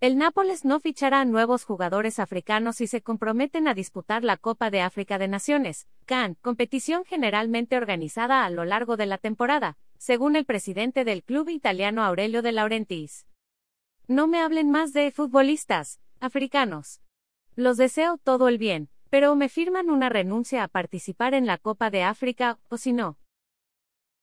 El 0.00 0.16
Nápoles 0.16 0.64
no 0.64 0.78
fichará 0.78 1.24
nuevos 1.24 1.64
jugadores 1.64 2.20
africanos 2.20 2.80
y 2.80 2.86
se 2.86 3.02
comprometen 3.02 3.66
a 3.66 3.74
disputar 3.74 4.22
la 4.22 4.36
Copa 4.36 4.70
de 4.70 4.80
África 4.80 5.18
de 5.18 5.26
Naciones, 5.26 5.88
CAN, 6.06 6.36
competición 6.40 7.04
generalmente 7.04 7.76
organizada 7.76 8.44
a 8.44 8.50
lo 8.50 8.64
largo 8.64 8.96
de 8.96 9.06
la 9.06 9.18
temporada, 9.18 9.76
según 9.96 10.36
el 10.36 10.44
presidente 10.44 11.04
del 11.04 11.24
club 11.24 11.48
italiano 11.48 12.04
Aurelio 12.04 12.42
de 12.42 12.52
Laurentiis. 12.52 13.26
No 14.06 14.28
me 14.28 14.40
hablen 14.40 14.70
más 14.70 14.92
de 14.92 15.10
futbolistas 15.10 16.00
africanos. 16.20 17.00
Los 17.56 17.76
deseo 17.76 18.18
todo 18.18 18.46
el 18.46 18.56
bien, 18.56 18.90
pero 19.10 19.34
me 19.34 19.48
firman 19.48 19.90
una 19.90 20.08
renuncia 20.08 20.62
a 20.62 20.68
participar 20.68 21.34
en 21.34 21.44
la 21.44 21.58
Copa 21.58 21.90
de 21.90 22.04
África, 22.04 22.60
o 22.68 22.76
si 22.76 22.92
no. 22.92 23.18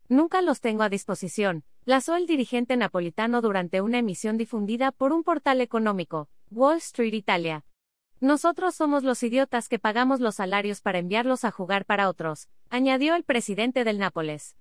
Nunca 0.07 0.41
los 0.41 0.61
tengo 0.61 0.83
a 0.83 0.89
disposición, 0.89 1.63
Lazó 1.87 2.15
el 2.15 2.25
dirigente 2.25 2.77
napolitano 2.77 3.41
durante 3.41 3.79
una 3.79 3.99
emisión 3.99 4.37
difundida 4.37 4.91
por 4.91 5.13
un 5.13 5.23
portal 5.23 5.61
económico, 5.61 6.29
Wall 6.49 6.77
Street 6.77 7.13
Italia. 7.13 7.63
Nosotros 8.19 8.73
somos 8.73 9.04
los 9.04 9.21
idiotas 9.21 9.69
que 9.69 9.77
pagamos 9.77 10.19
los 10.19 10.33
salarios 10.36 10.82
para 10.82 10.97
enviarlos 10.97 11.46
a 11.46 11.51
jugar 11.51 11.86
para 11.86 12.10
otros, 12.10 12.49
añadió 12.71 13.13
el 13.13 13.23
presidente 13.23 13.83
del 13.83 13.99
Nápoles. 13.99 14.57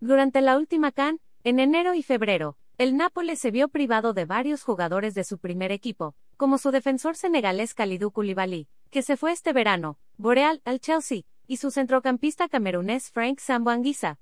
Durante 0.00 0.40
la 0.40 0.58
última 0.58 0.90
CAN, 0.90 1.20
en 1.44 1.60
enero 1.60 1.94
y 1.94 2.02
febrero, 2.02 2.56
el 2.78 2.96
Nápoles 2.96 3.38
se 3.38 3.52
vio 3.52 3.68
privado 3.68 4.12
de 4.12 4.24
varios 4.24 4.64
jugadores 4.64 5.14
de 5.14 5.22
su 5.22 5.38
primer 5.38 5.70
equipo, 5.70 6.16
como 6.36 6.58
su 6.58 6.72
defensor 6.72 7.14
senegalés 7.14 7.74
Kalidou 7.74 8.10
Koulibaly, 8.10 8.66
que 8.90 9.02
se 9.02 9.16
fue 9.16 9.30
este 9.30 9.52
verano, 9.52 10.00
Boreal, 10.16 10.62
al 10.64 10.80
Chelsea, 10.80 11.22
y 11.46 11.58
su 11.58 11.70
centrocampista 11.70 12.48
camerunés 12.48 13.12
Frank 13.12 13.38
Sambuanguisa, 13.38 14.18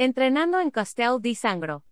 Entrenando 0.00 0.60
en 0.60 0.70
Castel 0.70 1.20
di 1.20 1.34
Sangro. 1.34 1.82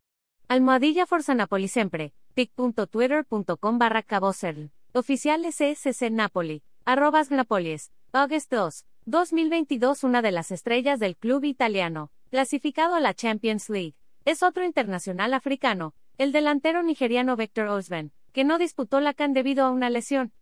Almohadilla 0.46 1.06
Forza 1.06 1.34
Napoli 1.34 1.66
siempre. 1.66 2.14
pic.twitter.com 2.34 3.78
barra 3.78 4.02
cabocerl. 4.04 4.70
Oficial 4.92 5.44
SSC 5.44 6.12
Napoli. 6.12 6.62
Arrobas 6.84 7.32
Napolies. 7.32 7.90
August 8.12 8.52
2. 8.52 8.86
2022 9.06 10.04
Una 10.04 10.22
de 10.22 10.30
las 10.30 10.52
estrellas 10.52 11.00
del 11.00 11.16
club 11.16 11.42
italiano. 11.42 12.12
Clasificado 12.30 12.94
a 12.94 13.00
la 13.00 13.12
Champions 13.12 13.68
League. 13.68 13.96
Es 14.24 14.44
otro 14.44 14.64
internacional 14.64 15.34
africano. 15.34 15.92
El 16.16 16.30
delantero 16.30 16.84
nigeriano 16.84 17.34
Victor 17.34 17.66
Osben, 17.66 18.12
que 18.32 18.44
no 18.44 18.58
disputó 18.58 19.00
la 19.00 19.14
CAN 19.14 19.32
debido 19.32 19.64
a 19.64 19.72
una 19.72 19.90
lesión. 19.90 20.32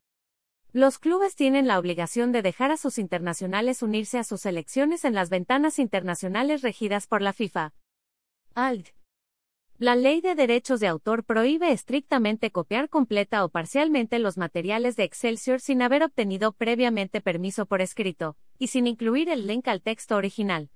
Los 0.76 0.98
clubes 0.98 1.36
tienen 1.36 1.68
la 1.68 1.78
obligación 1.78 2.32
de 2.32 2.42
dejar 2.42 2.72
a 2.72 2.76
sus 2.76 2.98
internacionales 2.98 3.80
unirse 3.80 4.18
a 4.18 4.24
sus 4.24 4.40
selecciones 4.40 5.04
en 5.04 5.14
las 5.14 5.30
ventanas 5.30 5.78
internacionales 5.78 6.62
regidas 6.62 7.06
por 7.06 7.22
la 7.22 7.32
FIFA. 7.32 7.72
ALD. 8.56 8.86
La 9.78 9.94
Ley 9.94 10.20
de 10.20 10.34
Derechos 10.34 10.80
de 10.80 10.88
Autor 10.88 11.22
prohíbe 11.22 11.70
estrictamente 11.70 12.50
copiar 12.50 12.88
completa 12.88 13.44
o 13.44 13.50
parcialmente 13.50 14.18
los 14.18 14.36
materiales 14.36 14.96
de 14.96 15.04
Excelsior 15.04 15.60
sin 15.60 15.80
haber 15.80 16.02
obtenido 16.02 16.50
previamente 16.50 17.20
permiso 17.20 17.66
por 17.66 17.80
escrito, 17.80 18.36
y 18.58 18.66
sin 18.66 18.88
incluir 18.88 19.28
el 19.28 19.46
link 19.46 19.68
al 19.68 19.80
texto 19.80 20.16
original. 20.16 20.70